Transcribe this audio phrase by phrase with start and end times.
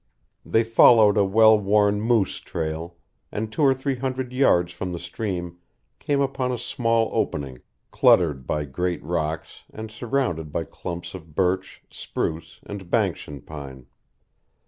[0.43, 2.95] They followed a well worn moose trail,
[3.31, 5.59] and two or three hundred yards from the stream
[5.99, 11.83] came upon a small opening cluttered by great rocks and surrounded by clumps of birch,
[11.91, 13.85] spruce, and banskian pine.